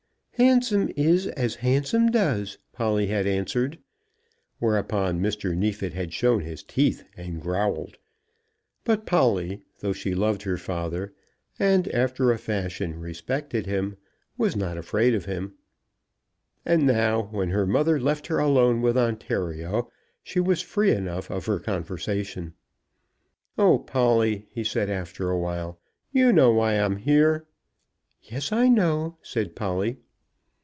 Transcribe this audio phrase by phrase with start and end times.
[0.35, 3.77] "Handsome is as handsome does," Polly had answered.
[4.57, 5.55] Whereupon Mr.
[5.55, 7.97] Neefit had shown his teeth and growled;
[8.83, 11.13] but Polly, though she loved her father,
[11.59, 13.97] and after a fashion respected him,
[14.35, 15.53] was not afraid of him;
[16.65, 19.91] and now, when her mother left her alone with Ontario,
[20.23, 22.55] she was free enough of her conversation.
[23.59, 25.79] "Oh, Polly," he said, after a while,
[26.11, 27.45] "you know why I'm here."
[28.23, 29.97] "Yes; I know," said Polly.